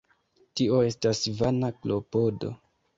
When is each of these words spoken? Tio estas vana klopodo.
Tio 0.61 0.79
estas 0.89 1.23
vana 1.43 1.73
klopodo. 1.79 2.55